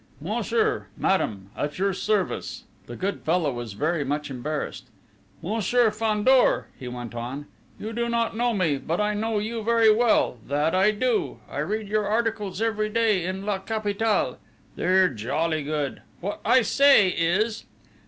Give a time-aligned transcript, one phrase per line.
[0.19, 0.87] "Monsieur!...
[0.97, 1.51] Madame!...
[1.55, 4.85] At your service!" The good fellow was very much embarrassed:
[5.43, 7.45] "Monsieur Fandor," he went on,
[7.79, 11.37] "you do not know me, but I know you very well, that I do!...
[11.47, 14.39] I read your articles every day in La Capitale.
[14.75, 16.01] They're jolly good!
[16.19, 17.65] What I say is